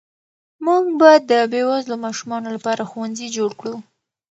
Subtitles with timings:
[0.65, 3.75] موږ به د بې وزلو ماشومانو لپاره ښوونځي جوړ کړو.